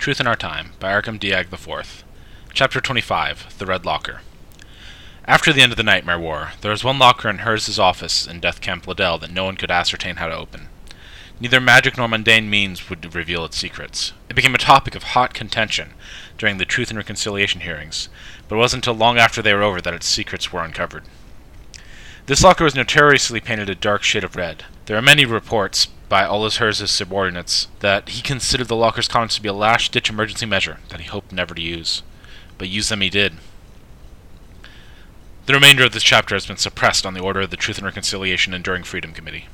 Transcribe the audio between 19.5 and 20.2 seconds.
were over that its